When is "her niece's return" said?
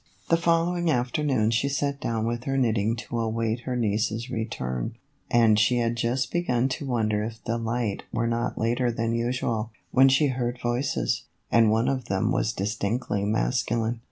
3.65-4.95